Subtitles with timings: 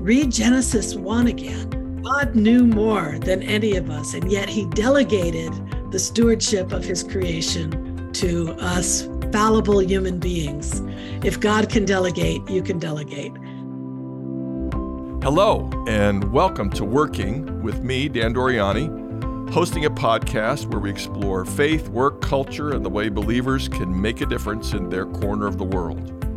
[0.00, 2.00] read Genesis 1 again.
[2.02, 5.52] God knew more than any of us, and yet he delegated
[5.92, 10.80] the stewardship of his creation to us fallible human beings.
[11.22, 13.32] If God can delegate, you can delegate.
[15.22, 21.44] Hello, and welcome to Working with me, Dan Doriani, hosting a podcast where we explore
[21.44, 25.58] faith, work, culture, and the way believers can make a difference in their corner of
[25.58, 26.29] the world.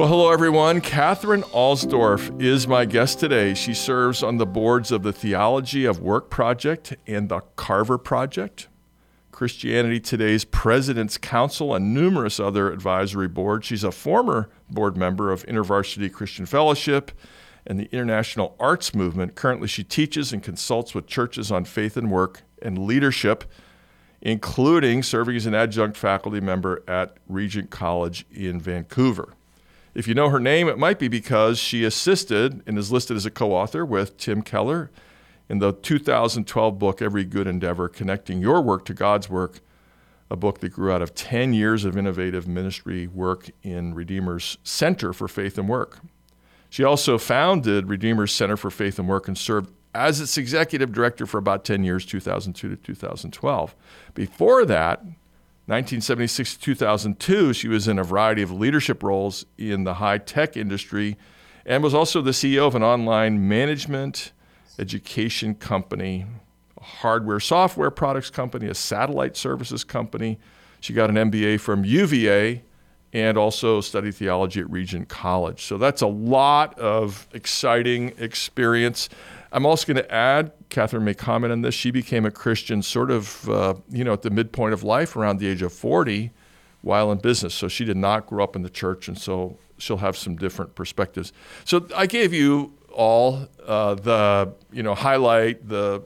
[0.00, 0.80] Well, hello, everyone.
[0.80, 3.52] Katherine Alsdorf is my guest today.
[3.52, 8.68] She serves on the boards of the Theology of Work Project and the Carver Project,
[9.30, 13.66] Christianity Today's President's Council, and numerous other advisory boards.
[13.66, 17.12] She's a former board member of InterVarsity Christian Fellowship
[17.66, 19.34] and the International Arts Movement.
[19.34, 23.44] Currently, she teaches and consults with churches on faith and work and leadership,
[24.22, 29.34] including serving as an adjunct faculty member at Regent College in Vancouver.
[29.94, 33.26] If you know her name, it might be because she assisted and is listed as
[33.26, 34.90] a co author with Tim Keller
[35.48, 39.60] in the 2012 book, Every Good Endeavor Connecting Your Work to God's Work,
[40.30, 45.12] a book that grew out of 10 years of innovative ministry work in Redeemer's Center
[45.12, 45.98] for Faith and Work.
[46.68, 51.26] She also founded Redeemer's Center for Faith and Work and served as its executive director
[51.26, 53.74] for about 10 years, 2002 to 2012.
[54.14, 55.02] Before that,
[55.70, 60.56] 1976 to 2002, she was in a variety of leadership roles in the high tech
[60.56, 61.16] industry
[61.64, 64.32] and was also the CEO of an online management
[64.80, 66.26] education company,
[66.76, 70.40] a hardware software products company, a satellite services company.
[70.80, 72.64] She got an MBA from UVA
[73.12, 75.62] and also studied theology at Regent College.
[75.62, 79.08] So that's a lot of exciting experience.
[79.52, 81.74] I'm also going to add, Katherine may comment on this.
[81.74, 85.38] She became a Christian sort of, uh, you know, at the midpoint of life, around
[85.38, 86.30] the age of 40,
[86.82, 87.54] while in business.
[87.54, 90.74] So she did not grow up in the church, and so she'll have some different
[90.74, 91.32] perspectives.
[91.64, 96.02] So I gave you all uh, the, you know, highlight the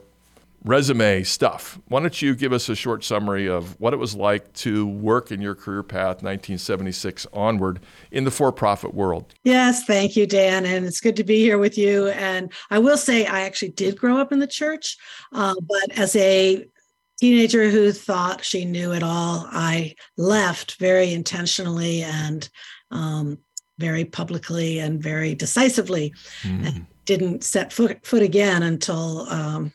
[0.65, 1.79] resume stuff.
[1.87, 5.31] Why don't you give us a short summary of what it was like to work
[5.31, 7.79] in your career path 1976 onward
[8.11, 9.33] in the for-profit world?
[9.43, 12.07] Yes, thank you, Dan, and it's good to be here with you.
[12.07, 14.97] And I will say, I actually did grow up in the church,
[15.33, 16.65] uh, but as a
[17.19, 22.49] teenager who thought she knew it all, I left very intentionally and
[22.89, 23.37] um,
[23.77, 26.13] very publicly and very decisively.
[26.41, 26.67] Mm.
[26.67, 29.71] And didn't set foot, foot again until um,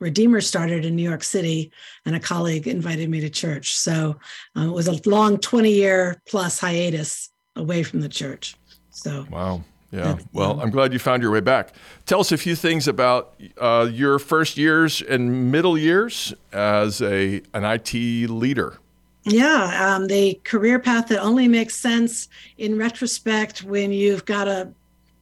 [0.00, 1.70] Redeemer started in New York City,
[2.06, 3.76] and a colleague invited me to church.
[3.76, 4.16] So
[4.56, 8.56] uh, it was a long 20 year plus hiatus away from the church.
[8.90, 9.62] So, wow.
[9.90, 10.18] Yeah.
[10.34, 11.72] Well, I'm glad you found your way back.
[12.04, 17.40] Tell us a few things about uh, your first years and middle years as a
[17.54, 17.94] an IT
[18.28, 18.78] leader.
[19.24, 22.28] Yeah, um, the career path that only makes sense
[22.58, 24.72] in retrospect when you've got a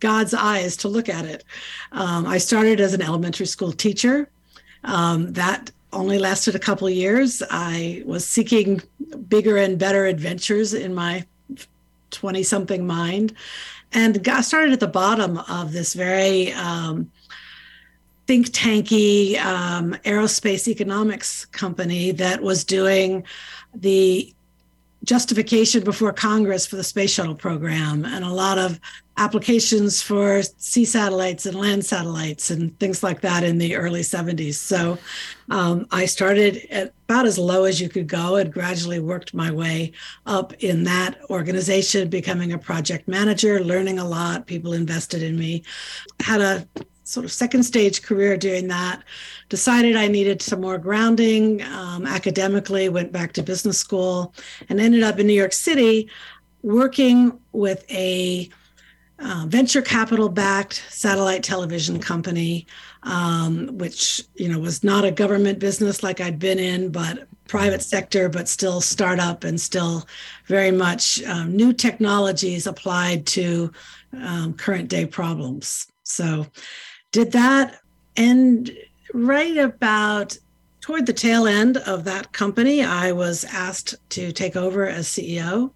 [0.00, 1.44] God's eyes to look at it.
[1.92, 4.28] Um, I started as an elementary school teacher.
[4.84, 7.42] Um, that only lasted a couple years.
[7.50, 8.82] I was seeking
[9.28, 11.24] bigger and better adventures in my
[12.10, 13.34] 20 something mind
[13.92, 17.10] and got started at the bottom of this very um,
[18.26, 23.24] think tanky um, aerospace economics company that was doing
[23.74, 24.32] the
[25.04, 28.80] justification before Congress for the space shuttle program and a lot of
[29.18, 34.54] applications for sea satellites and land satellites and things like that in the early 70s.
[34.54, 34.98] So
[35.50, 39.50] um, I started at about as low as you could go and gradually worked my
[39.50, 39.92] way
[40.26, 44.46] up in that organization, becoming a project manager, learning a lot.
[44.46, 45.62] People invested in me.
[46.20, 46.68] Had a
[47.04, 49.02] sort of second stage career doing that.
[49.48, 54.34] Decided I needed some more grounding um, academically, went back to business school,
[54.68, 56.10] and ended up in New York City
[56.62, 58.50] working with a
[59.18, 62.66] uh, venture capital backed satellite television company,
[63.02, 67.82] um, which you know was not a government business like I'd been in, but private
[67.82, 70.06] sector, but still startup and still
[70.46, 73.72] very much um, new technologies applied to
[74.22, 75.86] um, current day problems.
[76.02, 76.46] So
[77.12, 77.80] did that
[78.16, 78.70] and
[79.12, 80.36] right about
[80.80, 85.70] toward the tail end of that company i was asked to take over as ceo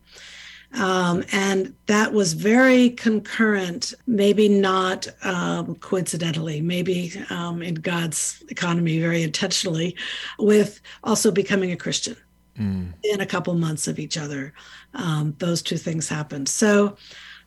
[0.74, 9.00] um, and that was very concurrent maybe not um, coincidentally maybe um, in god's economy
[9.00, 9.96] very intentionally
[10.38, 12.16] with also becoming a christian
[12.58, 12.92] mm.
[13.04, 14.52] in a couple months of each other
[14.94, 16.96] um, those two things happened so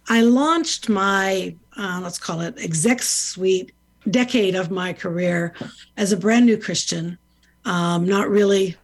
[0.10, 3.72] i launched my uh, let's call it exec suite
[4.10, 5.54] decade of my career
[5.98, 7.18] as a brand new Christian,
[7.66, 8.76] um, not really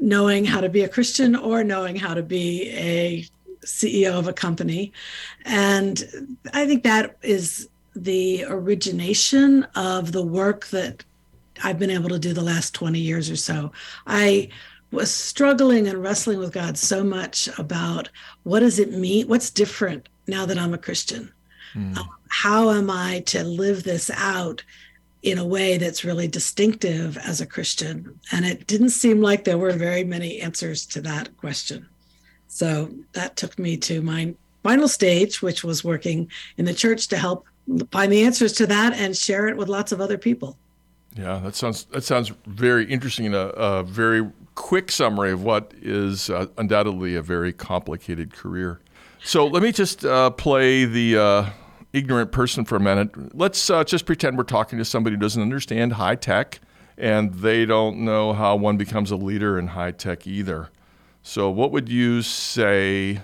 [0.00, 3.26] knowing how to be a Christian or knowing how to be a
[3.64, 4.92] CEO of a company.
[5.44, 11.04] And I think that is the origination of the work that
[11.62, 13.72] I've been able to do the last 20 years or so.
[14.06, 14.48] I
[14.90, 18.08] was struggling and wrestling with God so much about
[18.44, 19.28] what does it mean?
[19.28, 21.32] What's different now that I'm a Christian?
[21.74, 21.96] Mm.
[21.96, 24.62] Um, how am I to live this out
[25.22, 28.18] in a way that's really distinctive as a Christian?
[28.32, 31.88] And it didn't seem like there were very many answers to that question.
[32.54, 37.16] So that took me to my final stage, which was working in the church to
[37.16, 37.44] help
[37.90, 40.56] find the answers to that and share it with lots of other people.
[41.16, 45.74] Yeah, that sounds that sounds very interesting and a, a very quick summary of what
[45.82, 48.78] is uh, undoubtedly a very complicated career.
[49.24, 51.50] So let me just uh, play the uh,
[51.92, 53.36] ignorant person for a minute.
[53.36, 56.60] Let's uh, just pretend we're talking to somebody who doesn't understand high tech
[56.96, 60.70] and they don't know how one becomes a leader in high tech either.
[61.26, 63.22] So, what would you say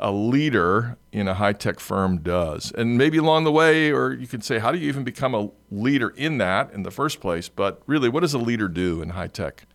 [0.00, 2.72] a leader in a high tech firm does?
[2.72, 5.50] And maybe along the way, or you could say, how do you even become a
[5.70, 7.50] leader in that in the first place?
[7.50, 9.66] But really, what does a leader do in high tech?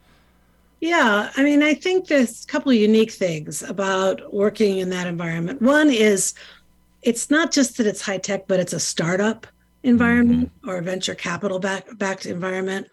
[0.82, 5.06] Yeah, I mean, I think there's a couple of unique things about working in that
[5.06, 5.62] environment.
[5.62, 6.34] One is
[7.04, 9.46] it's not just that it's high tech, but it's a startup
[9.84, 10.70] environment mm-hmm.
[10.70, 12.88] or a venture capital back, backed environment.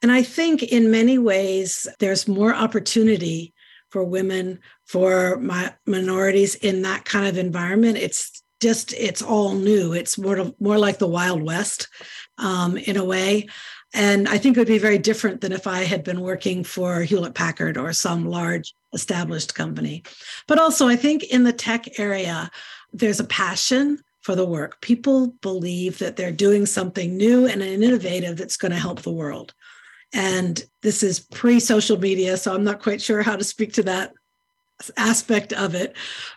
[0.00, 3.53] And I think in many ways, there's more opportunity
[3.94, 7.96] for women, for my minorities in that kind of environment.
[7.96, 9.92] It's just, it's all new.
[9.92, 11.86] It's more, more like the Wild West
[12.36, 13.46] um, in a way.
[13.94, 17.02] And I think it would be very different than if I had been working for
[17.02, 20.02] Hewlett Packard or some large established company.
[20.48, 22.50] But also, I think in the tech area,
[22.92, 24.80] there's a passion for the work.
[24.80, 29.54] People believe that they're doing something new and innovative that's going to help the world.
[30.14, 33.82] And this is pre social media, so I'm not quite sure how to speak to
[33.82, 34.14] that
[34.96, 35.96] aspect of it.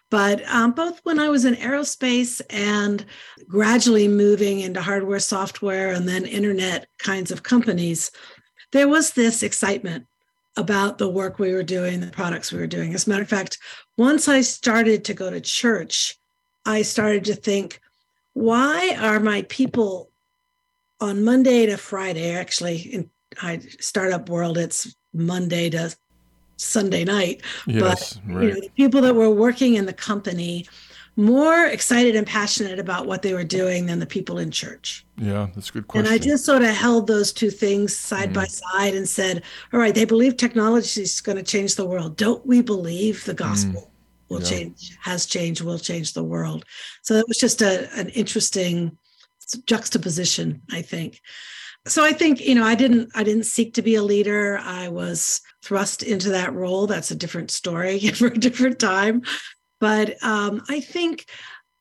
[0.09, 3.05] But um, both when I was in aerospace and
[3.47, 8.11] gradually moving into hardware, software, and then internet kinds of companies,
[8.71, 10.05] there was this excitement
[10.55, 12.93] about the work we were doing, the products we were doing.
[12.93, 13.59] As a matter of fact,
[13.95, 16.17] once I started to go to church,
[16.65, 17.79] I started to think,
[18.33, 20.09] why are my people
[20.99, 23.09] on Monday to Friday, actually in
[23.41, 25.95] I startup world, it's Monday to
[26.57, 27.41] Sunday night.
[27.65, 28.43] Yes, but right.
[28.43, 30.67] you know, the people that were working in the company
[31.17, 35.03] more excited and passionate about what they were doing than the people in church.
[35.17, 36.05] Yeah, that's a good question.
[36.05, 38.35] And I just sort of held those two things side mm.
[38.35, 39.41] by side and said,
[39.73, 42.17] all right, they believe technology is going to change the world.
[42.17, 44.29] Don't we believe the gospel mm.
[44.29, 44.49] will yeah.
[44.49, 46.65] change, has changed, will change the world?
[47.01, 48.95] So it was just a, an interesting
[49.65, 51.19] juxtaposition, I think
[51.87, 54.59] so i think you know i didn't i didn't seek to be a leader.
[54.61, 56.87] I was thrust into that role.
[56.87, 59.23] That's a different story for a different time.
[59.79, 61.25] But um, i think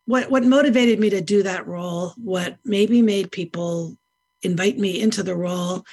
[0.06, 3.96] what what motivated me to do that role what maybe made people
[4.42, 5.84] invite me into the role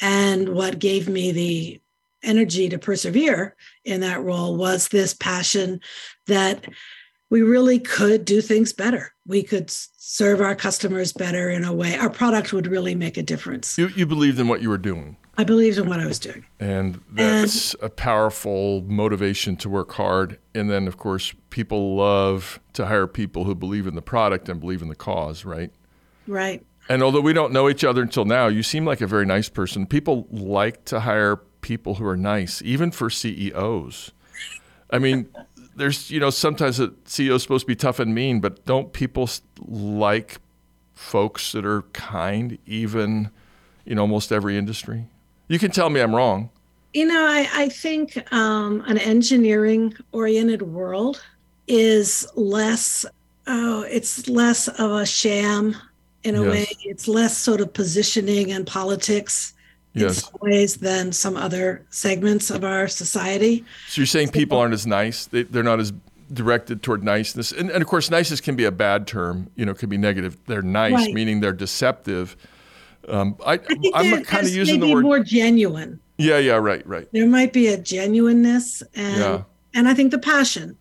[0.00, 1.80] and what gave me the
[2.22, 5.80] energy to persevere in that role was this passion
[6.26, 6.66] that
[7.30, 9.14] we really could do things better.
[9.26, 11.96] We could serve our customers better in a way.
[11.96, 13.78] Our product would really make a difference.
[13.78, 15.16] You, you believed in what you were doing.
[15.38, 16.44] I believed in what I was doing.
[16.58, 20.38] And that's and, a powerful motivation to work hard.
[20.54, 24.60] And then, of course, people love to hire people who believe in the product and
[24.60, 25.72] believe in the cause, right?
[26.26, 26.66] Right.
[26.88, 29.48] And although we don't know each other until now, you seem like a very nice
[29.48, 29.86] person.
[29.86, 34.10] People like to hire people who are nice, even for CEOs.
[34.90, 35.28] I mean,
[35.76, 38.92] there's you know sometimes a CEO is supposed to be tough and mean, but don't
[38.92, 40.38] people like
[40.94, 43.30] folks that are kind, even
[43.86, 45.06] in almost every industry?
[45.48, 46.50] You can tell me I'm wrong.
[46.92, 51.22] You know, I, I think um, an engineering oriented world
[51.68, 53.06] is less,
[53.46, 55.76] oh, it's less of a sham
[56.24, 56.50] in a yes.
[56.50, 56.66] way.
[56.82, 59.54] It's less sort of positioning and politics
[59.94, 60.18] yes.
[60.18, 63.64] in some ways than some other segments of our society.
[63.88, 65.26] So you're saying people aren't as nice?
[65.26, 65.92] They, they're not as
[66.32, 67.52] directed toward niceness.
[67.52, 70.36] And, and, of course, niceness can be a bad term, you know, can be negative.
[70.46, 71.14] They're nice, right.
[71.14, 72.36] meaning they're deceptive.
[73.08, 73.58] Um, I,
[73.94, 76.00] I am kind of using the word more genuine.
[76.18, 77.08] Yeah, yeah, right, right.
[77.12, 79.42] There might be a genuineness and yeah.
[79.72, 80.76] and I think the passion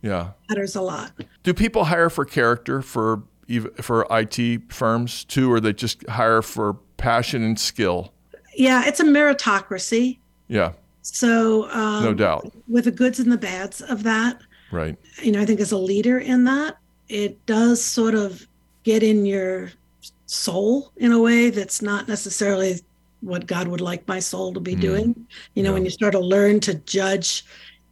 [0.00, 1.12] yeah matters a lot.
[1.42, 3.22] Do people hire for character for
[3.82, 8.12] for IT firms too, or they just hire for passion and skill?
[8.58, 10.18] Yeah, it's a meritocracy.
[10.48, 10.72] Yeah.
[11.02, 14.40] So um, no doubt with the goods and the bads of that.
[14.70, 14.96] Right.
[15.22, 16.76] You know, I think as a leader in that,
[17.08, 18.46] it does sort of
[18.82, 19.70] get in your
[20.26, 22.80] soul in a way that's not necessarily
[23.20, 24.80] what God would like my soul to be mm.
[24.80, 25.26] doing.
[25.54, 25.74] You know, yeah.
[25.74, 27.44] when you start to learn to judge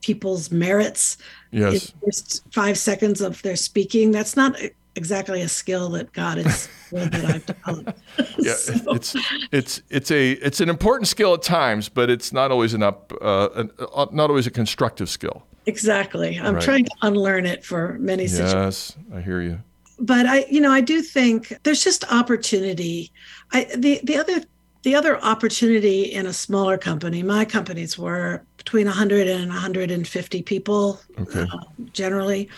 [0.02, 1.16] people's merits
[1.52, 1.92] Yes.
[2.04, 4.10] first five seconds of their speaking.
[4.10, 4.56] That's not
[4.96, 7.98] exactly a skill that God has that I've developed.
[8.38, 8.94] yeah, so.
[8.94, 9.16] it's
[9.52, 13.12] it's it's a it's an important skill at times, but it's not always an up
[13.20, 15.44] uh, an, uh, not always a constructive skill.
[15.66, 16.38] Exactly.
[16.38, 16.62] I'm right.
[16.62, 18.96] trying to unlearn it for many yes, situations.
[19.10, 19.60] Yes, I hear you.
[19.98, 23.12] But I, you know, I do think there's just opportunity.
[23.52, 24.42] I the the other
[24.82, 31.00] the other opportunity in a smaller company, my companies were between 100 and 150 people
[31.18, 31.40] okay.
[31.40, 31.58] uh,
[31.92, 32.48] generally.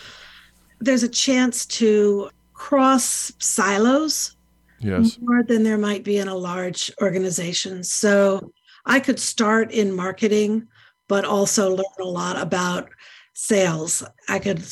[0.80, 4.37] There's a chance to cross silos
[4.80, 5.18] yes.
[5.20, 7.85] more than there might be in a large organization.
[7.85, 8.52] So
[8.87, 10.68] I could start in marketing,
[11.08, 12.88] but also learn a lot about
[13.35, 14.02] sales.
[14.28, 14.62] I could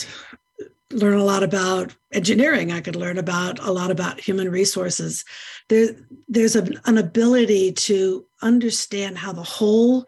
[0.90, 2.72] learn a lot about engineering.
[2.72, 5.24] I could learn about a lot about human resources.
[5.68, 5.96] There,
[6.28, 10.06] there's a, an ability to understand how the whole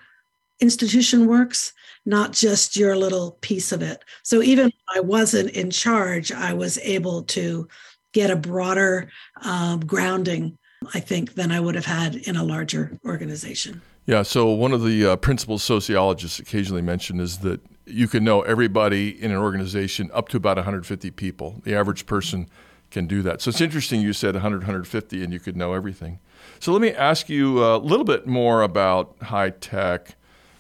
[0.61, 1.73] institution works,
[2.09, 4.03] not just your little piece of it.
[4.23, 7.69] So even when I wasn't in charge, I was able to
[8.15, 9.11] get a broader
[9.43, 10.57] uh, grounding,
[10.95, 13.83] I think, than I would have had in a larger organization.
[14.07, 14.23] Yeah.
[14.23, 19.23] So one of the uh, principal sociologists occasionally mentioned is that you can know everybody
[19.23, 21.61] in an organization up to about 150 people.
[21.65, 22.49] The average person
[22.91, 23.43] can do that.
[23.43, 26.21] So it's interesting you said 100, 150, and you could know everything.
[26.59, 30.15] So let me ask you a little bit more about high tech.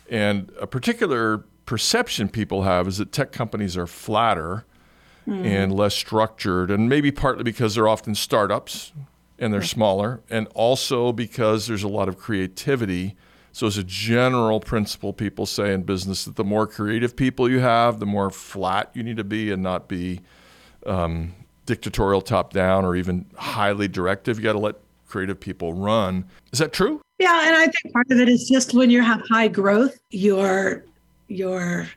[0.08, 4.64] And a particular perception people have is that tech companies are flatter
[5.26, 5.44] mm.
[5.44, 8.92] and less structured, and maybe partly because they're often startups
[9.38, 13.14] and they're smaller, and also because there's a lot of creativity.
[13.52, 17.60] So, as a general principle, people say in business that the more creative people you
[17.60, 20.20] have, the more flat you need to be and not be
[20.86, 21.34] um,
[21.66, 24.38] dictatorial top down or even highly directive.
[24.38, 24.76] You got to let
[25.08, 26.24] creative people run.
[26.52, 27.00] Is that true?
[27.18, 30.84] Yeah, and I think part of it is just when you have high growth, you're
[31.26, 31.88] you're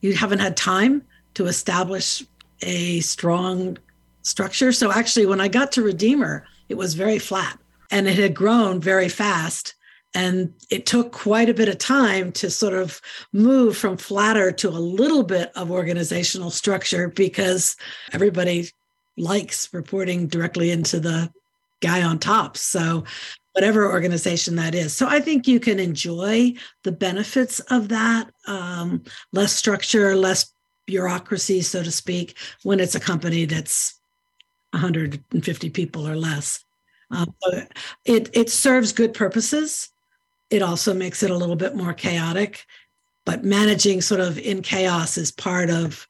[0.00, 1.02] you haven't had time
[1.34, 2.24] to establish
[2.62, 3.78] a strong
[4.22, 4.72] structure.
[4.72, 7.58] So actually when I got to Redeemer, it was very flat
[7.90, 9.74] and it had grown very fast.
[10.14, 13.00] And it took quite a bit of time to sort of
[13.32, 17.76] move from flatter to a little bit of organizational structure because
[18.12, 18.68] everybody
[19.16, 21.32] likes reporting directly into the
[21.82, 22.56] guy on top.
[22.56, 23.04] So
[23.52, 24.96] whatever organization that is.
[24.96, 30.52] So I think you can enjoy the benefits of that, um, less structure, less
[30.86, 34.00] bureaucracy, so to speak, when it's a company that's
[34.70, 36.64] 150 people or less.
[37.10, 37.34] Um,
[38.06, 39.90] it it serves good purposes.
[40.48, 42.64] It also makes it a little bit more chaotic,
[43.26, 46.08] but managing sort of in chaos is part of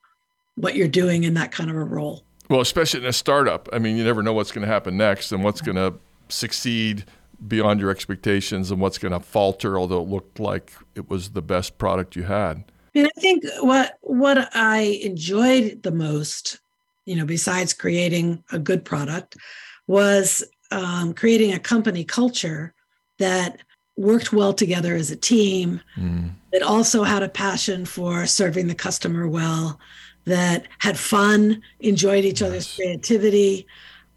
[0.55, 2.25] what you're doing in that kind of a role.
[2.53, 3.67] Well, especially in a startup.
[3.73, 5.95] I mean, you never know what's going to happen next and what's going to
[6.29, 7.07] succeed
[7.49, 11.41] beyond your expectations and what's going to falter, although it looked like it was the
[11.41, 12.63] best product you had.
[12.95, 16.61] And I think what what I enjoyed the most,
[17.07, 19.39] you know, besides creating a good product,
[19.87, 22.75] was um, creating a company culture
[23.19, 23.61] that
[23.97, 26.31] worked well together as a team, mm.
[26.53, 29.81] that also had a passion for serving the customer well,
[30.25, 33.67] that had fun, enjoyed each other's creativity.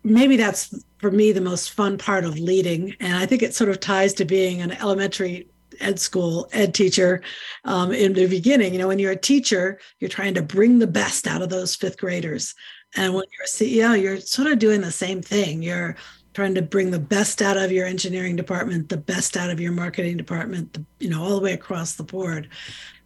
[0.03, 2.95] Maybe that's for me the most fun part of leading.
[2.99, 5.47] And I think it sort of ties to being an elementary
[5.79, 7.21] ed school ed teacher
[7.65, 8.73] um, in the beginning.
[8.73, 11.75] You know, when you're a teacher, you're trying to bring the best out of those
[11.75, 12.55] fifth graders.
[12.95, 15.61] And when you're a CEO, you're sort of doing the same thing.
[15.61, 15.97] You're
[16.33, 19.71] trying to bring the best out of your engineering department, the best out of your
[19.71, 22.49] marketing department, the, you know, all the way across the board.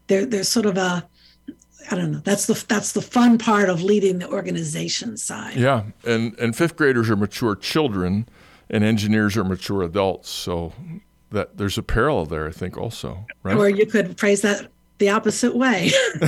[0.08, 1.08] There, there's sort of a
[1.92, 2.22] I don't know.
[2.24, 5.56] That's the that's the fun part of leading the organization side.
[5.56, 8.28] Yeah, and and fifth graders are mature children,
[8.70, 10.30] and engineers are mature adults.
[10.30, 10.74] So
[11.32, 13.26] that there's a parallel there, I think, also.
[13.44, 13.58] Right?
[13.58, 14.70] Or you could phrase that
[15.00, 15.92] the opposite way.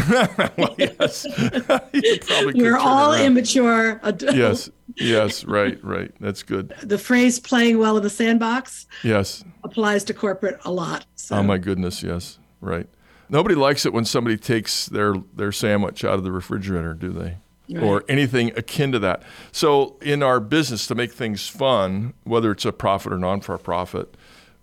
[0.57, 1.27] well, yes,
[2.53, 4.35] we're all immature adults.
[4.35, 6.11] Yes, yes, right, right.
[6.19, 6.73] That's good.
[6.81, 11.05] The phrase "playing well in the sandbox" yes applies to corporate a lot.
[11.15, 11.35] So.
[11.35, 12.87] Oh my goodness, yes, right.
[13.31, 17.37] Nobody likes it when somebody takes their their sandwich out of the refrigerator, do they?
[17.69, 17.81] Right.
[17.81, 19.23] Or anything akin to that.
[19.53, 23.57] So, in our business, to make things fun, whether it's a profit or non for
[23.57, 24.17] profit,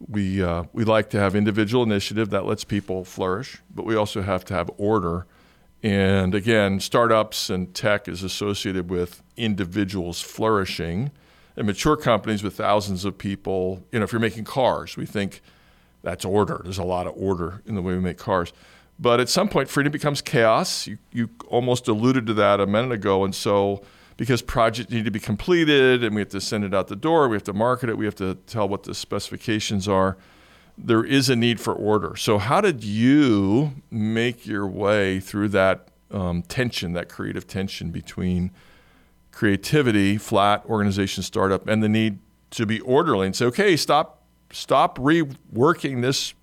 [0.06, 4.20] we uh, we like to have individual initiative that lets people flourish, but we also
[4.20, 5.26] have to have order.
[5.82, 11.10] And again, startups and tech is associated with individuals flourishing,
[11.56, 13.82] and mature companies with thousands of people.
[13.92, 15.40] You know, if you're making cars, we think
[16.08, 16.60] that's order.
[16.64, 18.52] There's a lot of order in the way we make cars.
[18.98, 20.86] But at some point, freedom becomes chaos.
[20.86, 23.24] You, you almost alluded to that a minute ago.
[23.24, 23.82] And so,
[24.16, 27.28] because projects need to be completed and we have to send it out the door,
[27.28, 30.16] we have to market it, we have to tell what the specifications are,
[30.76, 32.16] there is a need for order.
[32.16, 38.50] So, how did you make your way through that um, tension, that creative tension between
[39.30, 42.18] creativity, flat organization startup, and the need
[42.50, 44.17] to be orderly and say, okay, stop,
[44.52, 46.35] stop reworking this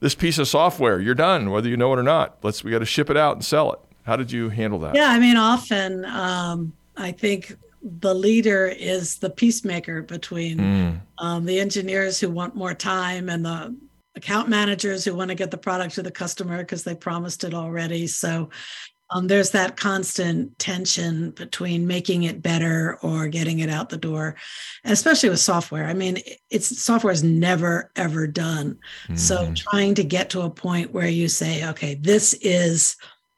[0.00, 1.00] this piece of software.
[1.00, 2.38] You're done, whether you know it or not.
[2.42, 3.80] Let's we got to ship it out and sell it.
[4.04, 4.94] How did you handle that?
[4.94, 11.00] Yeah, I mean, often um, I think the leader is the peacemaker between mm.
[11.18, 13.76] um, the engineers who want more time and the
[14.16, 17.54] account managers who want to get the product to the customer because they promised it
[17.54, 18.06] already.
[18.06, 18.50] So
[19.10, 24.36] um, there's that constant tension between making it better or getting it out the door,
[24.84, 25.86] and especially with software.
[25.86, 26.18] I mean,
[26.50, 28.78] it's software is never ever done.
[29.04, 29.16] Mm-hmm.
[29.16, 32.96] So trying to get to a point where you say, okay, this is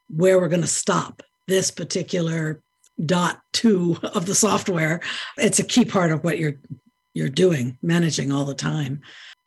[0.09, 2.61] where we're going to stop this particular
[3.03, 5.01] dot two of the software.
[5.37, 6.59] It's a key part of what you're
[7.15, 9.01] you're doing, managing all the time.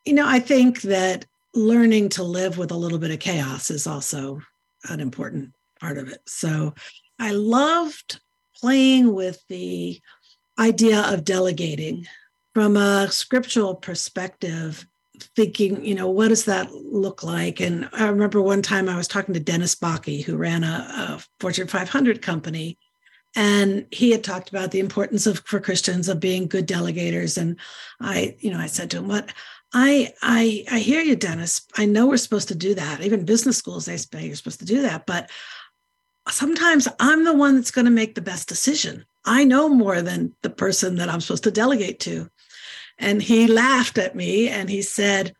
[0.05, 3.87] You know, I think that learning to live with a little bit of chaos is
[3.87, 4.41] also
[4.89, 6.21] an important part of it.
[6.27, 6.73] So
[7.19, 8.19] I loved
[8.59, 10.01] playing with the
[10.59, 12.07] idea of delegating
[12.53, 14.87] from a scriptural perspective
[15.35, 19.07] thinking you know what does that look like and i remember one time i was
[19.07, 22.77] talking to dennis Bakke, who ran a, a fortune 500 company
[23.35, 27.59] and he had talked about the importance of for christians of being good delegators and
[27.99, 29.33] i you know i said to him what
[29.73, 31.67] I I I hear you, Dennis.
[31.75, 33.01] I know we're supposed to do that.
[33.01, 35.05] Even business schools, they say you're supposed to do that.
[35.05, 35.29] But
[36.29, 39.05] sometimes I'm the one that's going to make the best decision.
[39.25, 42.29] I know more than the person that I'm supposed to delegate to.
[42.97, 45.33] And he laughed at me and he said,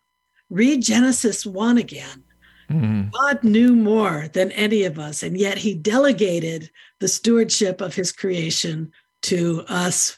[0.49, 2.23] Read Genesis 1 again.
[2.69, 3.09] Mm-hmm.
[3.09, 8.11] God knew more than any of us, and yet he delegated the stewardship of his
[8.11, 8.91] creation
[9.23, 10.17] to us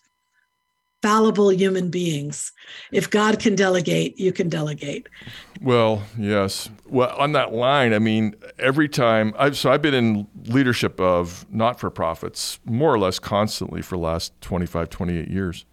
[1.01, 2.51] fallible human beings.
[2.91, 5.08] If God can delegate, you can delegate.
[5.62, 6.70] Well, yes.
[6.88, 11.46] Well, on that line, I mean, every time I've so I've been in leadership of
[11.50, 15.65] not-for-profits more or less constantly for the last 25, 28 years.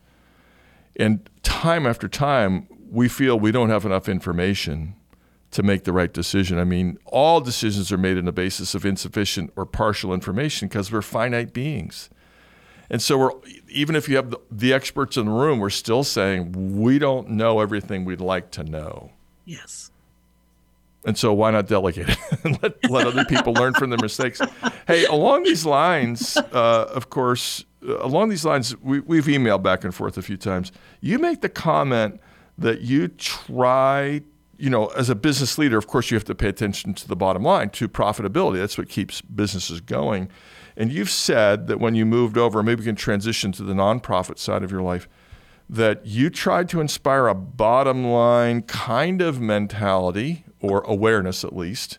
[0.98, 4.94] And time after time, we feel we don't have enough information
[5.50, 6.58] to make the right decision.
[6.58, 10.90] I mean, all decisions are made on the basis of insufficient or partial information because
[10.90, 12.10] we're finite beings.
[12.90, 13.30] And so we're
[13.68, 17.30] even if you have the, the, experts in the room, we're still saying we don't
[17.30, 19.10] know everything we'd like to know.
[19.44, 19.90] Yes.
[21.04, 24.40] And so why not delegate it and let, let other people learn from their mistakes?
[24.86, 29.84] Hey, along these lines, uh, of course, uh, along these lines, we, we've emailed back
[29.84, 30.72] and forth a few times.
[31.00, 32.20] You make the comment
[32.58, 34.22] that you try
[34.58, 37.16] you know, as a business leader, of course, you have to pay attention to the
[37.16, 38.56] bottom line, to profitability.
[38.56, 40.28] That's what keeps businesses going.
[40.76, 44.38] And you've said that when you moved over, maybe we can transition to the nonprofit
[44.38, 45.08] side of your life,
[45.68, 51.98] that you tried to inspire a bottom line kind of mentality or awareness at least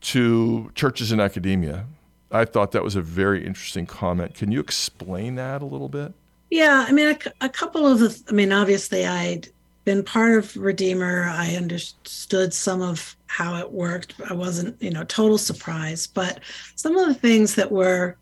[0.00, 1.86] to churches and academia.
[2.30, 4.34] I thought that was a very interesting comment.
[4.34, 6.14] Can you explain that a little bit?
[6.50, 9.48] Yeah, I mean, a, a couple of the, I mean, obviously, I'd
[9.84, 11.28] been part of Redeemer.
[11.28, 14.14] I understood some of how it worked.
[14.28, 16.40] I wasn't, you know, total surprise, but
[16.76, 18.16] some of the things that were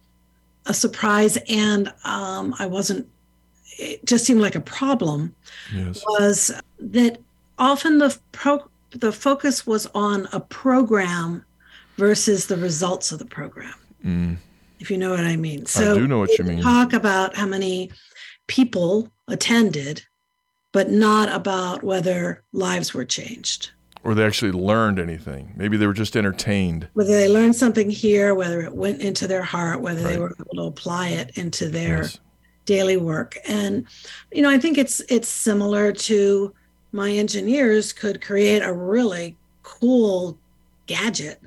[0.67, 3.09] a surprise and um, I wasn't,
[3.79, 5.35] it just seemed like a problem
[5.75, 6.03] yes.
[6.07, 7.19] was that
[7.59, 11.45] often the pro, the focus was on a program
[11.97, 13.75] versus the results of the program.
[14.05, 14.37] Mm.
[14.79, 15.67] If you know what I mean.
[15.67, 16.63] So I do know what you mean.
[16.63, 17.91] Talk about how many
[18.47, 20.03] people attended,
[20.73, 23.71] but not about whether lives were changed
[24.03, 25.53] or they actually learned anything.
[25.57, 26.89] Maybe they were just entertained.
[26.95, 30.13] Whether they learned something here, whether it went into their heart, whether right.
[30.13, 32.19] they were able to apply it into their yes.
[32.65, 33.37] daily work.
[33.47, 33.87] And
[34.33, 36.55] you know, I think it's it's similar to
[36.93, 40.39] my engineers could create a really cool
[40.87, 41.41] gadget,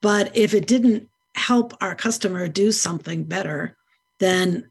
[0.00, 3.76] but if it didn't help our customer do something better,
[4.18, 4.68] then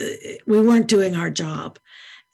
[0.00, 0.06] uh,
[0.46, 1.78] we weren't doing our job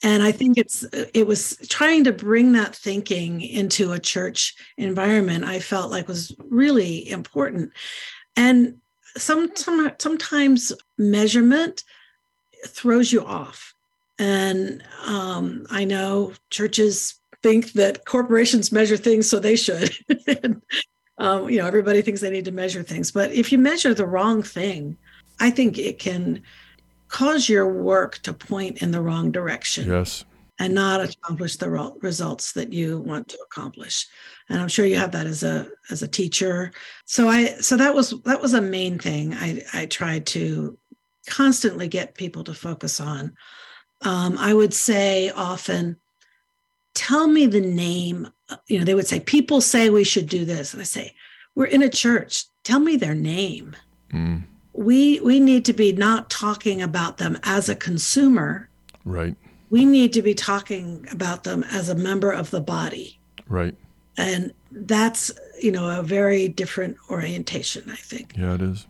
[0.03, 0.83] and i think it's
[1.13, 6.35] it was trying to bring that thinking into a church environment i felt like was
[6.49, 7.71] really important.
[8.35, 8.77] And
[9.17, 11.83] some, some sometimes measurement
[12.67, 13.73] throws you off.
[14.19, 19.95] And um, i know churches think that corporations measure things so they should.
[21.19, 23.11] Um, you know everybody thinks they need to measure things.
[23.11, 24.97] But if you measure the wrong thing
[25.39, 26.43] i think it can
[27.07, 29.89] cause your work to point in the wrong direction.
[29.89, 30.25] Yes.
[30.59, 31.69] And not accomplish the
[32.01, 34.07] results that you want to accomplish.
[34.49, 36.71] And I'm sure you have that as a as a teacher.
[37.05, 40.75] So I so that was that was a main thing I I tried to
[41.27, 43.35] constantly get people to focus on.
[44.01, 45.97] Um, I would say often,
[46.93, 48.27] tell me the name.
[48.67, 50.73] You know, they would say, people say we should do this.
[50.73, 51.13] And I say,
[51.53, 52.45] we're in a church.
[52.63, 53.75] Tell me their name.
[54.13, 54.43] Mm.
[54.77, 58.69] We we need to be not talking about them as a consumer.
[59.03, 59.35] Right.
[59.69, 63.19] We need to be talking about them as a member of the body.
[63.49, 63.75] Right.
[64.17, 68.33] And that's, you know, a very different orientation, I think.
[68.37, 68.87] Yeah, it is.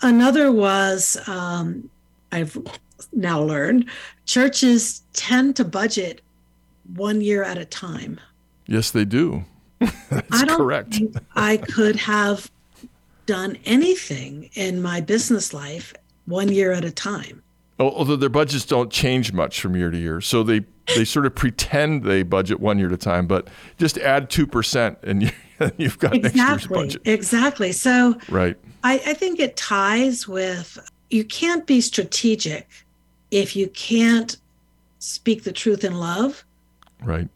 [0.00, 1.90] Another was um,
[2.30, 2.56] I've
[3.12, 3.88] now learned
[4.26, 6.20] churches tend to budget
[6.94, 8.20] one year at a time.
[8.66, 9.44] Yes, they do.
[9.78, 11.00] That's I don't correct.
[11.34, 12.50] I could have
[13.28, 15.92] done anything in my business life
[16.24, 17.42] one year at a time.
[17.78, 20.62] Although their budgets don't change much from year to year, so they
[20.96, 24.46] they sort of pretend they budget one year at a time, but just add two
[24.46, 25.30] percent, and you,
[25.76, 26.76] you've got next year's Exactly.
[26.76, 27.02] budget.
[27.04, 27.72] Exactly.
[27.72, 28.56] So Right.
[28.82, 30.78] I, I think it ties with
[31.10, 32.66] you can't be strategic
[33.30, 34.36] if you can't
[34.98, 36.44] speak the truth in love
[37.02, 37.28] Right.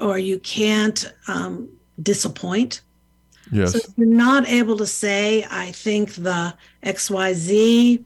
[0.00, 1.68] or you can't um,
[2.02, 2.80] disappoint.
[3.52, 3.72] Yes.
[3.72, 8.02] So if you're not able to say, I think the XYZ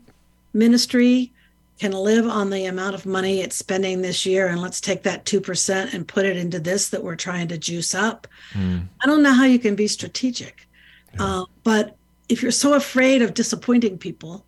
[0.52, 1.32] ministry
[1.78, 5.24] can live on the amount of money it's spending this year, and let's take that
[5.24, 8.26] 2% and put it into this that we're trying to juice up.
[8.54, 8.88] Mm.
[9.02, 10.66] I don't know how you can be strategic.
[11.18, 11.96] Uh, but
[12.28, 14.44] if you're so afraid of disappointing people,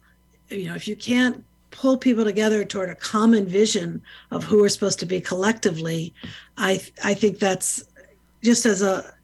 [0.48, 4.68] you know, if you can't pull people together toward a common vision of who we're
[4.68, 6.12] supposed to be collectively,
[6.56, 7.84] I I think that's
[8.42, 9.14] just as a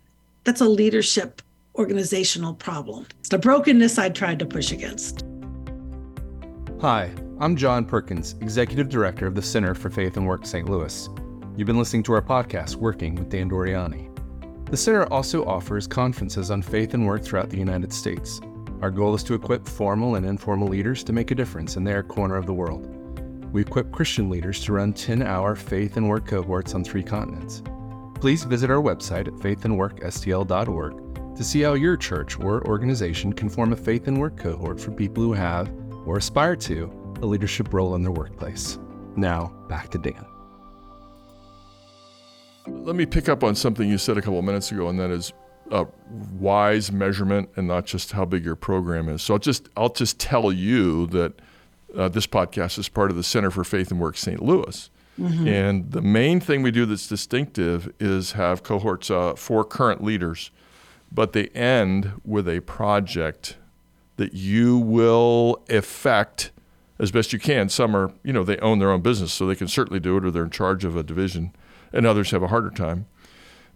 [0.44, 1.42] that's a leadership
[1.76, 3.06] organizational problem.
[3.20, 5.24] It's the brokenness I tried to push against.
[6.80, 7.10] Hi,
[7.40, 10.68] I'm John Perkins, Executive Director of the Center for Faith and Work St.
[10.68, 11.08] Louis.
[11.56, 14.10] You've been listening to our podcast, Working with Dan Doriani.
[14.70, 18.40] The center also offers conferences on faith and work throughout the United States.
[18.82, 22.02] Our goal is to equip formal and informal leaders to make a difference in their
[22.02, 22.90] corner of the world.
[23.52, 27.62] We equip Christian leaders to run 10 hour faith and work cohorts on three continents.
[28.20, 31.04] Please visit our website at faithandworkstl.org
[31.36, 34.90] to see how your church or organization can form a faith and work cohort for
[34.90, 35.70] people who have,
[36.06, 36.90] or aspire to,
[37.22, 38.78] a leadership role in their workplace.
[39.16, 40.24] Now, back to Dan.
[42.66, 45.10] Let me pick up on something you said a couple of minutes ago, and that
[45.10, 45.32] is
[45.70, 45.84] uh,
[46.32, 49.22] wise measurement and not just how big your program is.
[49.22, 51.34] So I'll just I'll just tell you that
[51.96, 54.42] uh, this podcast is part of the Center for Faith and Work St.
[54.42, 54.90] Louis.
[55.46, 60.50] And the main thing we do that's distinctive is have cohorts uh, for current leaders,
[61.14, 63.56] but they end with a project
[64.16, 66.50] that you will effect
[66.98, 67.68] as best you can.
[67.68, 70.24] Some are, you know, they own their own business, so they can certainly do it,
[70.24, 71.54] or they're in charge of a division,
[71.92, 73.06] and others have a harder time.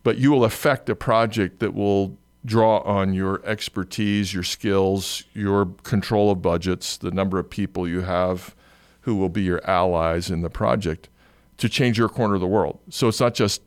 [0.03, 5.67] But you will effect a project that will draw on your expertise, your skills, your
[5.83, 8.55] control of budgets, the number of people you have
[9.03, 11.09] who will be your allies in the project
[11.57, 12.79] to change your corner of the world.
[12.91, 13.63] So it's not just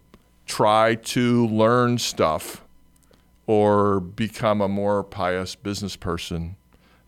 [0.46, 2.64] try to learn stuff
[3.52, 6.56] or become a more pious business person,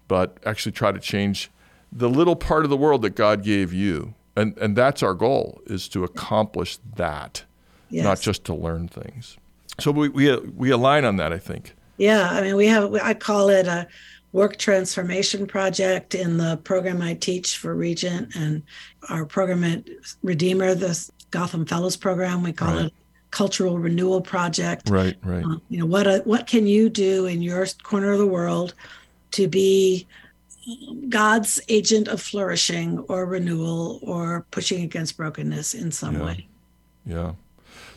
[0.10, 1.50] but actually try to change
[1.90, 4.14] the little part of the world that God gave you.
[4.36, 7.46] And and that's our goal is to accomplish that,
[7.90, 8.04] Yes.
[8.04, 9.38] not just to learn things.
[9.80, 11.74] So we we we align on that, I think.
[11.98, 13.88] Yeah, I mean, we have, I call it a
[14.34, 18.64] work transformation project in the program I teach for Regent and
[19.10, 19.84] our program at
[20.24, 20.94] Redeemer, the
[21.32, 22.42] Gotham Fellows program.
[22.44, 22.86] We call Right.
[22.88, 22.94] it
[23.34, 24.90] cultural renewal project.
[24.90, 25.44] Right, right.
[25.44, 28.76] Uh, you know, what a, what can you do in your corner of the world
[29.32, 30.06] to be
[31.10, 36.26] God's agent of flourishing or renewal or pushing against brokenness in some Yeah.
[36.26, 36.48] way?
[37.08, 37.32] Yeah.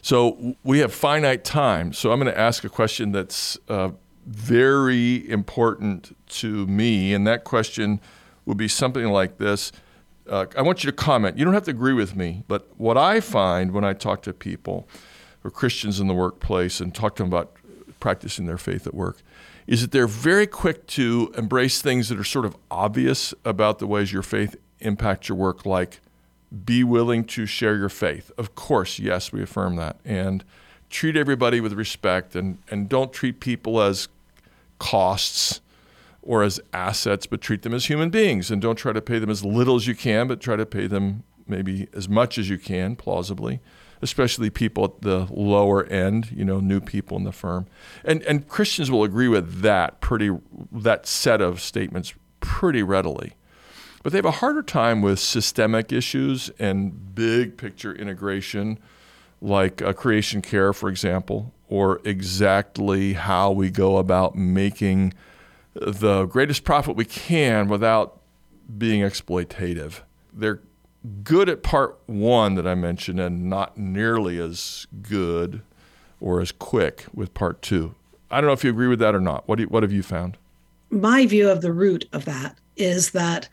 [0.00, 1.92] So we have finite time.
[1.92, 3.90] So I'm going to ask a question that's uh,
[4.26, 7.12] very important to me.
[7.12, 8.00] And that question
[8.46, 9.70] would be something like this
[10.28, 11.38] uh, I want you to comment.
[11.38, 14.32] You don't have to agree with me, but what I find when I talk to
[14.32, 14.88] people
[15.46, 17.52] or Christians in the workplace and talk to them about
[18.00, 19.18] practicing their faith at work
[19.68, 23.86] is that they're very quick to embrace things that are sort of obvious about the
[23.86, 26.00] ways your faith impacts your work, like
[26.64, 28.32] be willing to share your faith.
[28.36, 29.98] Of course, yes, we affirm that.
[30.04, 30.44] And
[30.90, 34.08] treat everybody with respect and, and don't treat people as
[34.80, 35.60] costs
[36.22, 38.50] or as assets, but treat them as human beings.
[38.50, 40.88] And don't try to pay them as little as you can, but try to pay
[40.88, 43.60] them maybe as much as you can, plausibly,
[44.02, 47.66] especially people at the lower end, you know, new people in the firm.
[48.04, 50.30] And, and Christians will agree with that pretty,
[50.72, 53.32] that set of statements pretty readily.
[54.02, 58.78] But they have a harder time with systemic issues and big picture integration,
[59.40, 65.12] like uh, creation care, for example, or exactly how we go about making
[65.74, 68.20] the greatest profit we can without
[68.78, 70.02] being exploitative.
[70.32, 70.60] They're
[71.22, 75.62] good at part one that I mentioned and not nearly as good
[76.20, 77.94] or as quick with part two.
[78.30, 79.46] I don't know if you agree with that or not.
[79.48, 80.36] What, do you, what have you found?
[80.88, 83.48] my view of the root of that is that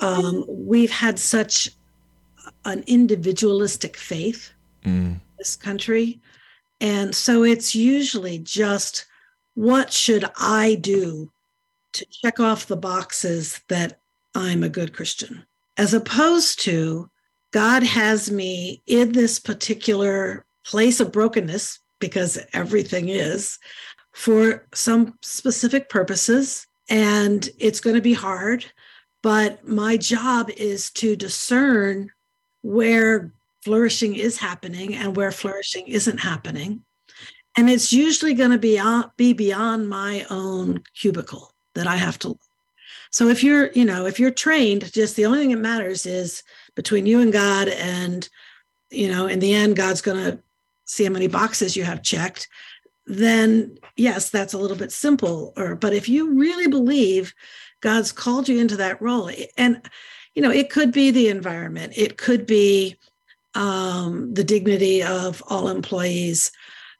[0.00, 1.70] um, we've had such
[2.66, 4.50] an individualistic faith
[4.84, 4.88] Mm.
[5.14, 6.20] in this country.
[6.80, 9.06] And so it's usually just
[9.54, 11.30] what should I do
[11.94, 13.98] to check off the boxes that
[14.34, 15.45] I'm a good Christian,
[15.76, 17.10] as opposed to
[17.52, 23.58] God has me in this particular place of brokenness, because everything is,
[24.12, 26.66] for some specific purposes.
[26.88, 28.64] And it's going to be hard.
[29.22, 32.10] But my job is to discern
[32.62, 33.32] where
[33.64, 36.84] flourishing is happening and where flourishing isn't happening.
[37.56, 38.80] And it's usually going to be,
[39.16, 42.38] be beyond my own cubicle that I have to.
[43.16, 46.42] So if you're, you know, if you're trained, just the only thing that matters is
[46.74, 48.28] between you and God, and
[48.90, 50.38] you know, in the end, God's going to
[50.84, 52.46] see how many boxes you have checked.
[53.06, 55.54] Then yes, that's a little bit simple.
[55.56, 57.32] Or but if you really believe
[57.80, 59.80] God's called you into that role, and
[60.34, 62.98] you know, it could be the environment, it could be
[63.54, 66.52] um, the dignity of all employees,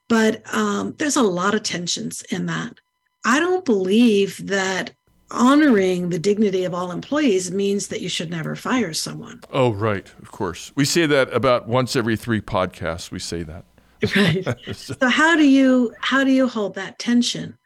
[0.09, 2.79] but um, there's a lot of tensions in that.
[3.27, 4.93] I don't believe that
[5.31, 9.41] honoring the dignity of all employees means that you should never fire someone.
[9.51, 10.11] Oh, right.
[10.21, 10.73] Of course.
[10.75, 13.11] We say that about once every three podcasts.
[13.11, 13.65] We say that.
[14.15, 14.47] Right.
[14.77, 17.57] so how do you how do you hold that tension?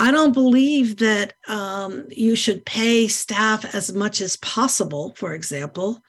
[0.00, 6.00] I don't believe that um, you should pay staff as much as possible, for example,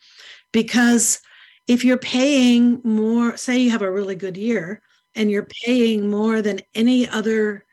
[0.52, 1.20] because
[1.68, 4.82] if you're paying more, say you have a really good year
[5.16, 7.66] and you're paying more than any other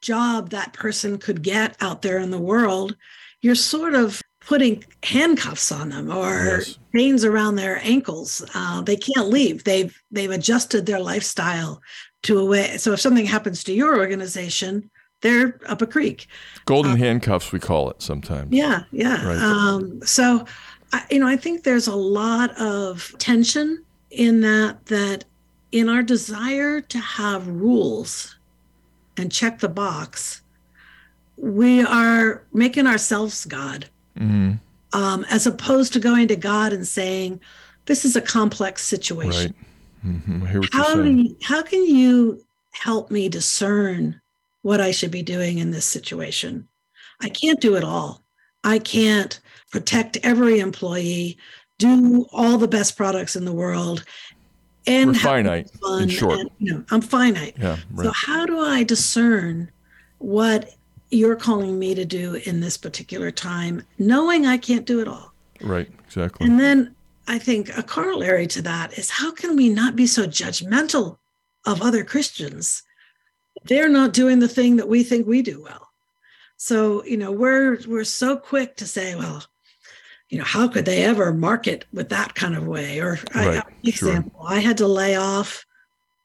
[0.00, 2.96] job that person could get out there in the world,
[3.42, 6.78] you're sort of putting handcuffs on them or Yes.
[6.94, 8.42] chains around their ankles.
[8.54, 9.64] Uh, they can't leave.
[9.64, 11.82] They've they've adjusted their lifestyle
[12.22, 12.76] to a way.
[12.78, 14.90] So if something happens to your organization,
[15.22, 16.26] they're up a creek.
[16.64, 18.50] Golden handcuffs, we call it sometimes.
[18.52, 19.26] Yeah, yeah.
[19.26, 19.38] Right.
[19.38, 20.46] Um, so,
[20.92, 24.86] I, you know, I think there's a lot of tension in that.
[24.86, 25.24] That
[25.72, 28.36] in our desire to have rules
[29.20, 30.42] and check the box,
[31.36, 34.52] we are making ourselves God, hmm
[34.92, 37.40] um, as opposed to going to God and saying,
[37.86, 39.54] "This is a complex situation."
[40.02, 40.16] Right.
[40.16, 44.20] hmm what how do you, how can you help me discern
[44.62, 46.66] what I should be doing in this situation?
[47.20, 48.24] I can't do it all.
[48.64, 51.38] I can't protect every employee,
[51.78, 54.04] do all the best products in the world,
[54.86, 56.02] and We're finite, fun.
[56.04, 56.38] in short.
[56.40, 57.56] and, you know, I'm finite.
[57.58, 59.70] Yeah, So how do I discern
[60.18, 60.74] what
[61.10, 65.32] you're calling me to do in this particular time, knowing I can't do it all?
[65.60, 65.90] right.
[66.06, 66.46] Exactly.
[66.46, 66.94] And then
[67.28, 71.18] I think a corollary to that is how can we not be so judgmental
[71.66, 72.82] of other Christians?
[73.64, 75.88] They're not doing the thing that we think we do well.
[76.56, 79.44] So, you know, we're we're so quick to say, well,
[80.30, 83.00] you know, how could they ever market with that kind of way?
[83.00, 83.62] Or I, Right,
[83.92, 84.08] sure.
[84.08, 85.64] example, I had to lay off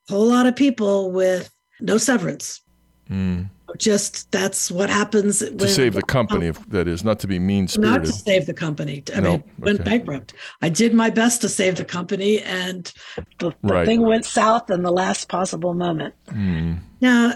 [0.10, 2.62] a whole lot of people with no severance.
[3.10, 3.50] Mm.
[3.78, 7.40] Just that's what happens To when- save the company, if that is, not to be
[7.40, 7.98] mean spirited.
[8.04, 9.04] not to save the company.
[9.14, 10.34] I No, mean, went bankrupt.
[10.62, 12.92] I did my best to save the company, and
[13.40, 13.86] The, the Right.
[13.86, 16.14] thing went south in the last possible moment.
[16.32, 16.78] Mm.
[17.02, 17.34] now,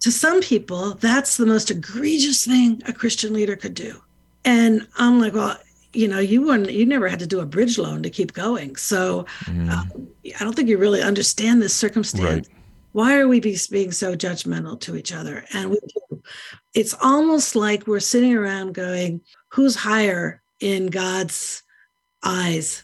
[0.00, 4.00] to some people, that's the most egregious thing a Christian leader could do.
[4.44, 5.56] And I'm like, well,
[5.96, 8.76] you know, you weren't, you never had to do a bridge loan to keep going.
[8.76, 9.70] So Mm.
[9.70, 12.48] um, I don't think you really understand this circumstance.
[12.48, 12.58] Right.
[12.92, 15.44] Why are we be, being so judgmental to each other?
[15.52, 15.78] And we
[16.10, 16.22] do.
[16.74, 21.62] It's almost like we're sitting around going, who's higher in God's
[22.22, 22.82] eyes?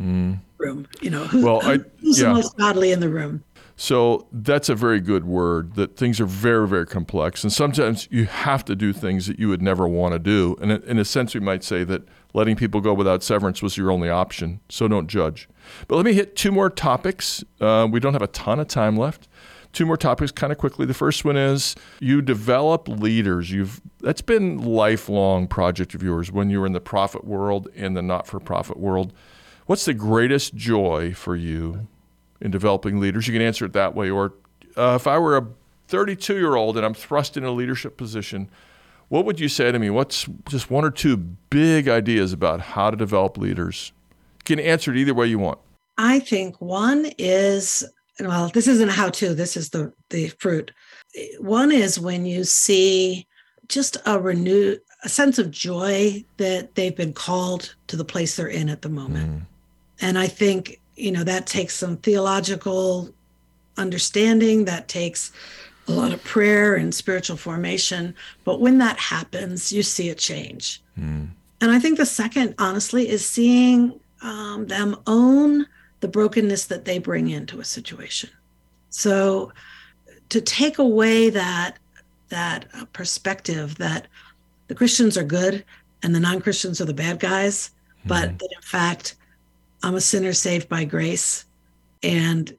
[0.00, 0.40] Mm.
[0.58, 0.86] room.
[1.00, 2.28] You know, who, Well, I- who's yeah.
[2.28, 3.42] the most godly in the room?
[3.78, 7.44] So that's a very good word that things are very, very complex.
[7.44, 10.56] And sometimes you have to do things that you would never want to do.
[10.62, 13.90] And in- a sense, we might say that letting people go without severance was your
[13.90, 14.60] only option.
[14.70, 15.46] So don't judge.
[15.88, 17.44] But let me hit two more topics.
[17.60, 19.28] Uh, we don't have a ton of time left.
[19.74, 20.86] Two more topics kind of quickly.
[20.86, 23.50] The first one is you develop leaders.
[23.50, 27.94] You've that's been lifelong project of yours when you were in the profit world and
[27.94, 29.12] the not-for-profit world.
[29.66, 31.88] What's the greatest joy for you
[32.40, 33.26] in developing leaders?
[33.26, 34.10] You can answer it that way.
[34.10, 34.34] Or
[34.76, 35.46] uh, if I were a
[35.88, 38.48] 32 year old and I'm thrust in a leadership position,
[39.08, 39.90] what would you say to me?
[39.90, 43.92] What's just one or two big ideas about how to develop leaders?
[44.38, 45.58] You can answer it either way you want.
[45.98, 47.84] I think one is
[48.18, 49.34] well, this isn't a how-to.
[49.34, 50.72] This is the the fruit.
[51.38, 53.26] One is when you see
[53.68, 58.48] just a renewed a sense of joy that they've been called to the place they're
[58.48, 59.30] in at the moment.
[59.30, 59.46] Mm.
[60.00, 63.10] And I think, you know, that takes some theological
[63.76, 65.32] understanding, that takes
[65.88, 68.14] a lot of prayer and spiritual formation.
[68.44, 70.82] But when that happens, you see a change.
[70.98, 71.28] Mm.
[71.60, 75.66] And I think the second, honestly, is seeing um, them own
[76.00, 78.30] the brokenness that they bring into a situation.
[78.90, 79.52] So
[80.30, 81.78] to take away that
[82.28, 84.08] that uh, perspective that
[84.66, 85.64] the Christians are good
[86.02, 88.08] and the non-Christians are the bad guys, mm-hmm.
[88.08, 89.14] but that in fact
[89.82, 91.44] I'm a sinner saved by grace
[92.02, 92.56] and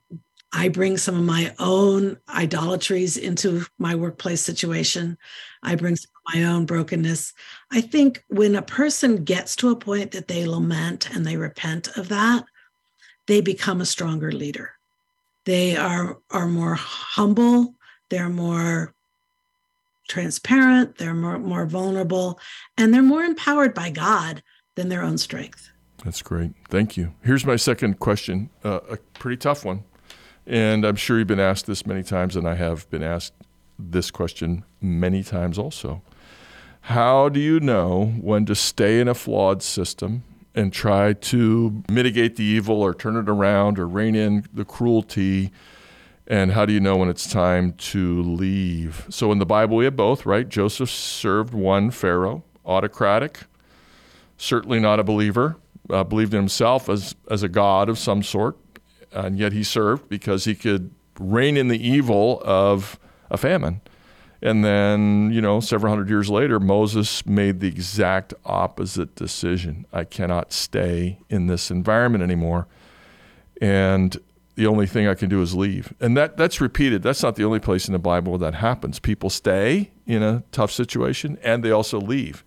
[0.53, 5.17] I bring some of my own idolatries into my workplace situation.
[5.62, 7.34] I bring some of my own brokenness.
[7.71, 11.89] I think when a person gets to a point that they lament and they repent
[11.97, 12.45] of that,
[13.27, 14.71] they become a stronger leader.
[15.45, 17.75] They are, are more humble,
[18.10, 18.93] they're more
[20.08, 22.39] transparent, they're more, more vulnerable,
[22.77, 24.41] and they're more empowered by God
[24.75, 25.69] than their own strength.
[26.08, 26.52] That's great.
[26.70, 27.12] Thank you.
[27.22, 29.84] Here's my second question, uh, a pretty tough one.
[30.46, 33.34] And I'm sure you've been asked this many times, and I have been asked
[33.78, 36.02] this question many times also.
[36.80, 40.24] How do you know when to stay in a flawed system
[40.56, 45.52] and try to mitigate the evil or turn it around or rein in the cruelty?
[46.26, 49.08] And how do you know when it's time to leave?
[49.10, 50.48] So in the Bible, we have both, right?
[50.48, 53.41] Joseph served one Pharaoh, autocratic,
[54.38, 55.58] certainly not a believer,
[55.89, 58.58] uh, believed in himself as, as a god of some sort,
[59.12, 63.82] and yet he served because he could rein in the evil of a famine.
[64.41, 69.86] And then, you know, several hundred years later, Moses made the exact opposite decision.
[69.91, 72.67] I cannot stay in this environment anymore.
[73.60, 74.15] And
[74.56, 75.93] the only thing I can do is leave.
[76.00, 77.02] And that, that's repeated.
[77.02, 79.00] That's not the only place in the Bible where that happens.
[79.00, 82.43] People stay in a tough situation and they also leave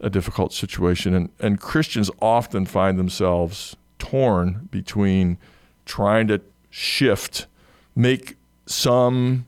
[0.00, 1.14] a difficult situation.
[1.14, 5.38] And, and Christians often find themselves torn between
[5.86, 7.46] trying to shift,
[7.94, 9.46] make some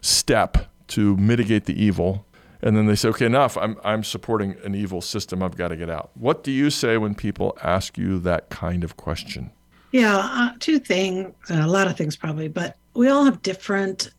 [0.00, 2.24] step to mitigate the evil.
[2.60, 3.56] And then they say, okay, enough.
[3.56, 5.42] I'm, I'm supporting an evil system.
[5.42, 6.10] I've got to get out.
[6.14, 9.50] What do you say when people ask you that kind of question?
[9.92, 14.10] Yeah, uh, two things, a lot of things probably, but we all have different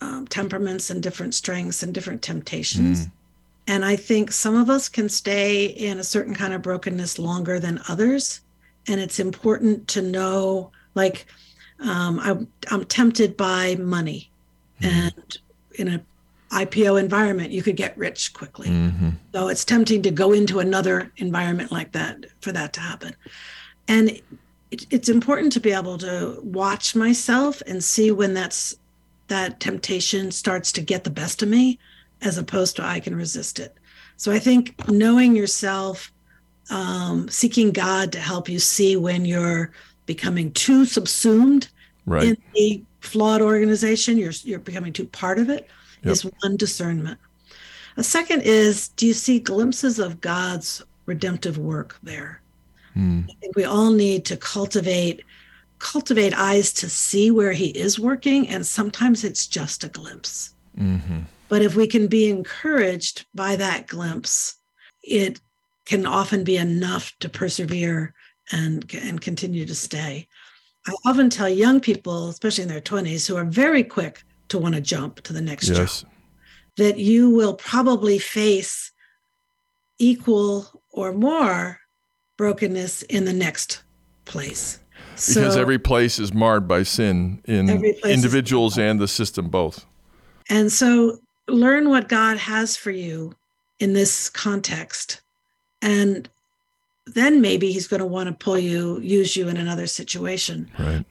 [0.00, 3.06] um, temperaments and different strengths and different temptations.
[3.06, 3.10] Mm.
[3.66, 7.58] And I think some of us can stay in a certain kind of brokenness longer
[7.58, 8.40] than others.
[8.86, 11.26] And it's important to know, like,
[11.80, 12.36] um, I,
[12.72, 14.30] I'm tempted by money.
[14.80, 14.88] Mm.
[14.88, 15.38] And
[15.76, 16.06] in an
[16.50, 18.68] IPO environment, you could get rich quickly.
[18.68, 19.10] Mm-hmm.
[19.32, 23.16] So it's tempting to go into another environment like that for that to happen.
[23.88, 24.20] And
[24.70, 28.76] it, it's important to be able to watch myself and see when that's
[29.28, 31.78] that temptation starts to get the best of me
[32.24, 33.76] as opposed to I can resist it.
[34.16, 36.12] So I think knowing yourself,
[36.70, 39.72] um, seeking God to help you see when you're
[40.06, 41.68] becoming too subsumed
[42.06, 42.24] right.
[42.24, 45.68] in the flawed organization, you're you're becoming too part of it,
[46.02, 46.12] yep.
[46.12, 47.18] is one discernment.
[47.96, 52.40] A second is do you see glimpses of God's redemptive work there?
[52.94, 53.22] Hmm.
[53.28, 55.24] I think we all need to cultivate
[55.78, 60.54] cultivate eyes to see where he is working and sometimes it's just a glimpse.
[60.78, 61.20] Mm-hmm.
[61.48, 64.56] But if we can be encouraged by that glimpse,
[65.02, 65.40] it
[65.84, 68.14] can often be enough to persevere
[68.52, 70.28] and and continue to stay.
[70.86, 74.74] I often tell young people, especially in their 20s, who are very quick to want
[74.74, 76.02] to jump to the next yes.
[76.02, 76.10] job,
[76.76, 78.92] that you will probably face
[79.98, 81.80] equal or more
[82.36, 83.82] brokenness in the next
[84.24, 84.80] place.
[85.12, 87.68] Because so, every place is marred by sin in
[88.04, 89.86] individuals and the system both.
[90.50, 93.34] And so learn what God has for you
[93.78, 95.20] in this context.
[95.82, 96.28] And
[97.06, 100.70] then maybe he's going to want to pull you, use you in another situation.
[100.78, 101.04] Right.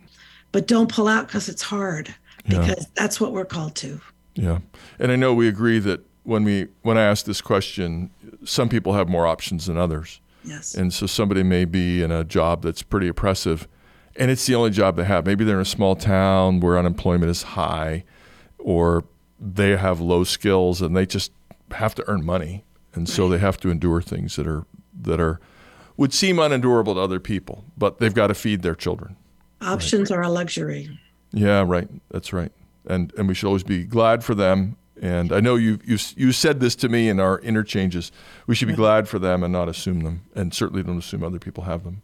[0.51, 2.13] But don't pull out because it's hard,
[2.47, 2.85] because yeah.
[2.95, 3.99] that's what we're called to.
[4.35, 4.59] Yeah.
[4.99, 8.09] And I know we agree that when we when I ask this question,
[8.43, 10.21] some people have more options than others.
[10.43, 10.73] Yes.
[10.73, 13.67] And so somebody may be in a job that's pretty oppressive
[14.15, 15.25] and it's the only job they have.
[15.25, 18.03] Maybe they're in a small town where unemployment is high
[18.59, 19.05] or
[19.43, 21.31] they have low skills and they just
[21.71, 22.63] have to earn money.
[22.93, 24.65] And so they have to endure things that are
[25.01, 25.39] that are
[25.97, 29.15] would seem unendurable to other people, but they've got to feed their children.
[29.61, 30.17] Options right.
[30.17, 30.97] are a luxury.
[31.31, 31.89] Yeah, right.
[32.11, 32.51] That's right.
[32.85, 34.77] And and we should always be glad for them.
[35.01, 38.11] And I know you you you said this to me in our interchanges.
[38.45, 41.39] We should be glad for them and not assume them, and certainly don't assume other
[41.39, 42.03] people have them.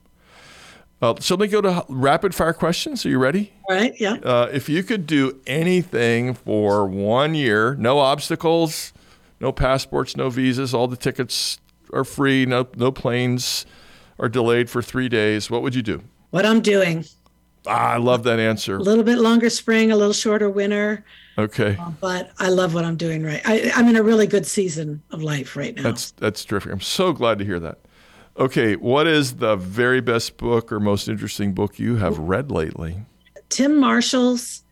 [1.01, 3.05] Uh, so let me go to rapid fire questions.
[3.05, 3.53] Are you ready?
[3.69, 3.93] All right.
[3.99, 4.15] Yeah.
[4.15, 8.91] Uh, if you could do anything for one year, no obstacles,
[9.39, 11.59] no passports, no visas, all the tickets
[11.93, 13.65] are free, no no planes
[14.19, 15.49] are delayed for three days.
[15.49, 16.03] What would you do?
[16.31, 17.05] What I'm doing.
[17.65, 18.75] Ah, I love that answer.
[18.75, 21.05] A little bit longer spring, a little shorter winter.
[21.37, 21.77] Okay.
[22.01, 23.41] But I love what I'm doing right.
[23.45, 25.83] I, I'm in a really good season of life right now.
[25.83, 26.73] That's that's terrific.
[26.73, 27.79] I'm so glad to hear that.
[28.39, 33.05] Okay, what is the very best book or most interesting book you have read lately?
[33.49, 34.63] Tim Marshall's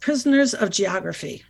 [0.00, 1.42] Prisoners of Geography.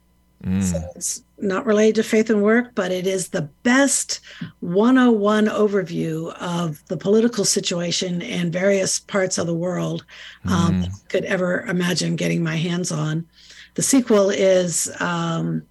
[0.61, 4.21] So it's not related to faith and work, but it is the best
[4.61, 10.05] 101 overview of the political situation in various parts of the world
[10.45, 13.27] um, I could ever imagine getting my hands on.
[13.73, 15.63] The sequel is um,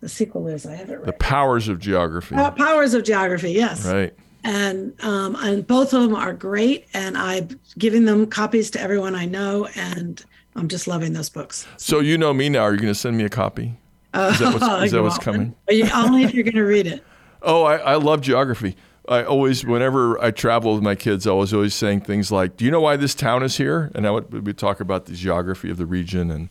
[0.00, 1.12] the sequel is I have it The.
[1.12, 2.34] Powers of Geography.
[2.34, 3.86] Uh, Powers of Geography, yes.
[3.86, 4.14] Right.
[4.44, 9.14] And um, and both of them are great and i'm giving them copies to everyone
[9.14, 10.24] i know and
[10.56, 12.62] i'm just loving those books So you know me now.
[12.62, 13.76] Are you going to send me a copy?
[14.14, 15.54] Is that what's, is that You what's coming?
[15.68, 17.04] You, only if you're going to read it
[17.42, 18.76] Oh, I, I love geography.
[19.08, 22.64] I always, whenever I travel with my kids, I was always saying things like, "Do
[22.64, 25.68] you know why this town is here?" And I would we talk about the geography
[25.70, 26.50] of the region and,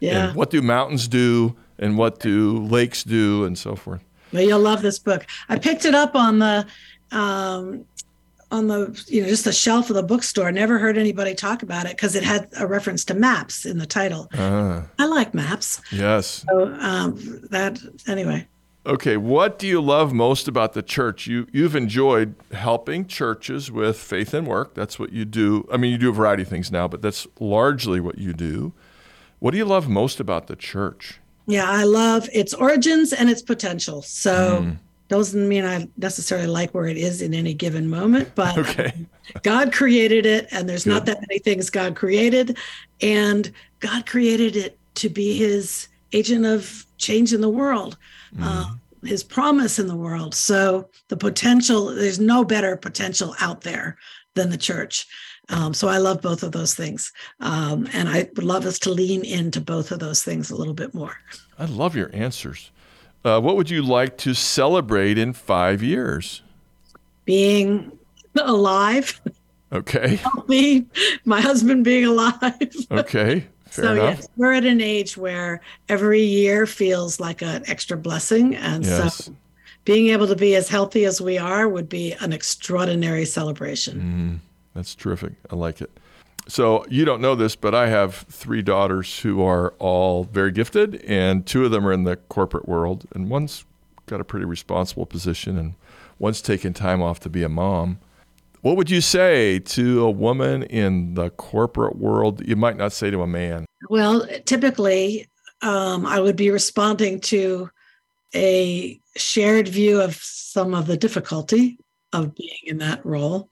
[0.00, 4.02] yeah and what do mountains do and what do lakes do and so forth.
[4.32, 6.66] Well, you'll love this book i picked it up on the
[7.12, 7.84] um,
[8.52, 11.84] on the you know just the shelf of the bookstore never heard anybody talk about
[11.86, 15.80] it because it had a reference to maps in the title Ah, i like maps
[15.90, 16.44] yes.
[16.48, 17.16] so um,
[17.50, 18.46] that anyway
[18.88, 21.26] Okay, what do you love most about the church?
[21.26, 24.74] You you've enjoyed helping churches with faith and work.
[24.76, 25.66] That's what you do.
[25.72, 28.72] I mean, you do a variety of things now, but that's largely what you do.
[29.40, 31.18] What do you love most about the church?
[31.48, 34.02] Yeah, I love its origins and its potential.
[34.02, 34.70] So Hmm.
[35.08, 38.92] Doesn't mean I necessarily like where it is in any given moment, but Okay.
[39.42, 42.56] God created it, and there's not that many things God created,
[43.00, 43.50] and
[43.80, 47.98] God created it to be His agent of change in the world,
[48.40, 50.34] uh, His promise in the world.
[50.34, 53.98] So the potential, there's no better potential out there
[54.34, 55.06] than the church.
[55.48, 58.90] Um, so I love both of those things, um, and I would love us to
[58.90, 61.16] lean into both of those things a little bit more.
[61.58, 62.70] I love your answers.
[63.26, 66.42] Uh, what would you like to celebrate in five years?
[67.24, 67.90] Being
[68.40, 69.20] alive,
[69.72, 70.20] Okay.
[70.48, 70.86] me,
[71.24, 72.70] my husband being alive.
[72.88, 73.40] Okay.
[73.66, 74.18] Fair so enough.
[74.20, 79.24] yes, we're at an age where every year feels like an extra blessing, and Yes.
[79.24, 79.34] so
[79.84, 84.40] being able to be as healthy as we are would be an extraordinary celebration.
[84.72, 85.32] That's terrific.
[85.50, 85.90] I like it.
[86.48, 91.02] So you don't know this, but I have three daughters who are all very gifted,
[91.02, 93.64] and two of them are in the corporate world, and one's
[94.06, 95.74] got a pretty responsible position, and
[96.18, 97.98] one's taken time off to be a mom.
[98.62, 103.10] What would you say to a woman in the corporate world you might not say
[103.10, 103.66] to a man?
[103.90, 105.28] Well, typically,
[105.62, 107.70] um, I would be responding to
[108.34, 111.78] a shared view of some of the difficulty
[112.12, 113.50] of being in that role.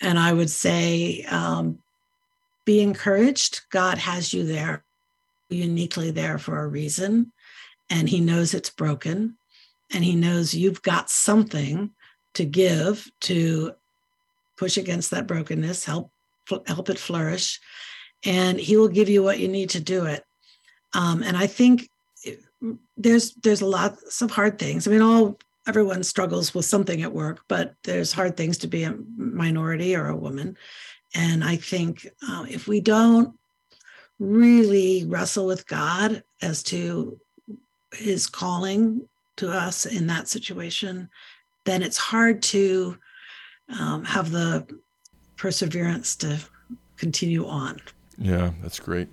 [0.00, 1.78] And I would say, um,
[2.64, 3.62] be encouraged.
[3.70, 4.84] God has you there,
[5.48, 7.32] uniquely there for a reason.
[7.90, 9.36] And He knows it's broken.
[9.92, 11.90] And He knows you've got something
[12.34, 13.72] to give to
[14.56, 16.10] push against that brokenness, help
[16.66, 17.58] help it flourish
[18.24, 20.24] and he will give you what you need to do it.
[20.94, 21.88] Um, and I think
[22.22, 22.42] it-
[22.96, 24.86] there's there's lots of hard things.
[24.86, 28.84] I mean, all everyone struggles with something at work, but there's hard things to be
[28.84, 30.56] a minority or a woman.
[31.14, 33.34] And I think uh, if we don't
[34.18, 37.18] really wrestle with God as to
[37.92, 39.06] His calling
[39.36, 41.08] to us in that situation,
[41.64, 42.98] then it's hard to
[43.78, 44.66] um, have the
[45.36, 46.38] perseverance to
[46.96, 47.78] continue on.
[48.18, 49.08] Yeah, that's great.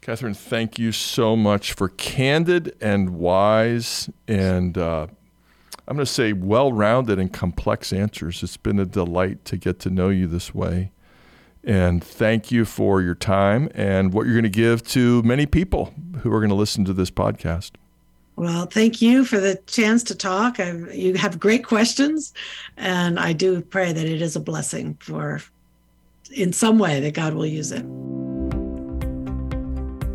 [0.00, 5.06] Katherine, thank you so much for candid and wise and uh,
[5.88, 8.42] I'm going to say well rounded and complex answers.
[8.42, 10.92] It's been a delight to get to know you this way.
[11.68, 15.92] And thank you for your time and what you're going to give to many people
[16.22, 17.72] who are going to listen to this podcast.
[18.36, 20.58] Well, thank you for the chance to talk.
[20.58, 22.32] I, you have great questions,
[22.78, 25.42] and I do pray that it is a blessing for,
[26.30, 27.84] in some way, that God will use it.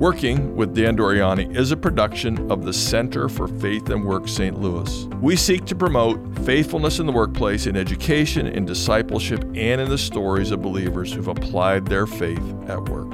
[0.04, 4.60] Working with Dan Doriani is a production of the Center for Faith and Work St.
[4.60, 5.06] Louis.
[5.22, 9.98] We seek to promote faithfulness in the workplace, in education, in discipleship, and in the
[9.98, 13.14] stories of believers who've applied their faith at work.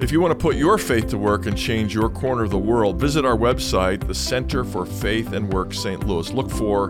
[0.00, 2.58] If you want to put your faith to work and change your corner of the
[2.58, 6.04] world, visit our website, the Center for Faith and Work St.
[6.04, 6.32] Louis.
[6.32, 6.88] Look for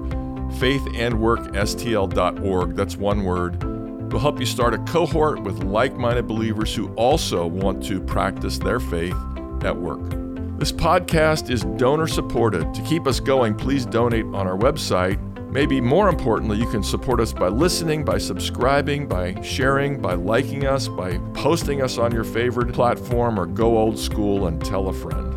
[0.56, 2.74] faithandworkstl.org.
[2.74, 3.77] That's one word.
[4.10, 8.58] We'll help you start a cohort with like minded believers who also want to practice
[8.58, 9.16] their faith
[9.62, 10.00] at work.
[10.58, 12.74] This podcast is donor supported.
[12.74, 15.18] To keep us going, please donate on our website
[15.50, 20.66] Maybe more importantly, you can support us by listening, by subscribing, by sharing, by liking
[20.66, 24.92] us, by posting us on your favorite platform, or go old school and tell a
[24.92, 25.27] friend.